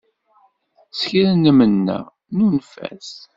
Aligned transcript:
S 0.99 1.01
kra 1.09 1.31
nmenna, 1.35 1.99
nunef-as. 2.35 3.11